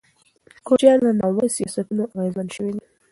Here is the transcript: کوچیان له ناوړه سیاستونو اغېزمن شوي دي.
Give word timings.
کوچیان 0.67 0.99
له 1.05 1.11
ناوړه 1.19 1.45
سیاستونو 1.57 2.03
اغېزمن 2.17 2.47
شوي 2.55 2.71
دي. 2.75 2.83